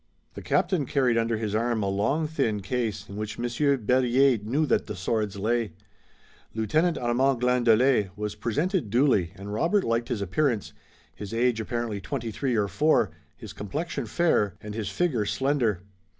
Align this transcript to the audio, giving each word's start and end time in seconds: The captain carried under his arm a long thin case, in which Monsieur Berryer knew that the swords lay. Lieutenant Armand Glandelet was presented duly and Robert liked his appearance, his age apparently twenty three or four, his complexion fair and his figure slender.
The 0.33 0.41
captain 0.41 0.87
carried 0.87 1.15
under 1.15 1.37
his 1.37 1.53
arm 1.53 1.83
a 1.83 1.87
long 1.87 2.25
thin 2.27 2.61
case, 2.63 3.07
in 3.07 3.17
which 3.17 3.37
Monsieur 3.37 3.77
Berryer 3.77 4.39
knew 4.41 4.65
that 4.65 4.87
the 4.87 4.95
swords 4.95 5.35
lay. 5.35 5.73
Lieutenant 6.55 6.97
Armand 6.97 7.39
Glandelet 7.41 8.09
was 8.17 8.33
presented 8.33 8.89
duly 8.89 9.31
and 9.35 9.53
Robert 9.53 9.83
liked 9.83 10.07
his 10.09 10.23
appearance, 10.23 10.73
his 11.13 11.35
age 11.35 11.61
apparently 11.61 12.01
twenty 12.01 12.31
three 12.31 12.55
or 12.55 12.67
four, 12.67 13.11
his 13.37 13.53
complexion 13.53 14.07
fair 14.07 14.55
and 14.59 14.73
his 14.73 14.89
figure 14.89 15.23
slender. 15.23 15.83